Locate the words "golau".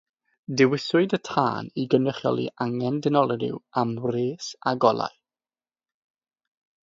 4.87-5.15